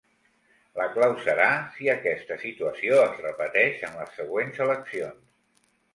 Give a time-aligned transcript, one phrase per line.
[0.79, 5.33] La clau serà si aquesta situació es repeteix en les següents eleccions.